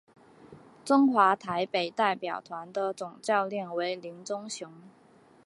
[0.83, 4.73] 中华台北代表团的总教练为林忠雄。